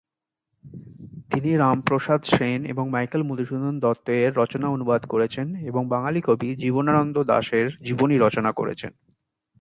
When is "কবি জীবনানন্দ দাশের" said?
6.21-7.67